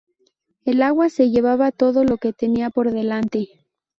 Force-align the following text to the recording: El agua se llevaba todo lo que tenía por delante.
El 0.65 0.81
agua 0.81 1.09
se 1.09 1.29
llevaba 1.29 1.71
todo 1.71 2.03
lo 2.03 2.17
que 2.17 2.33
tenía 2.33 2.71
por 2.71 2.89
delante. 2.91 3.49